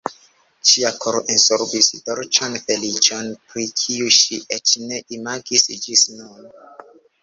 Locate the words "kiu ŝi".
3.85-4.43